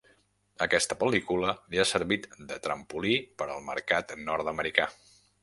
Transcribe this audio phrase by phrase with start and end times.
[0.65, 3.13] Aquesta pel·lícula li ha servit de trampolí
[3.43, 4.91] per al mercat nord-americà.